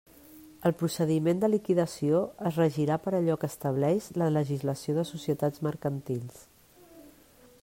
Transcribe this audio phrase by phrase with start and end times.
[0.69, 6.45] El procediment de liquidació es regirà per allò que estableix la legislació de societats mercantils.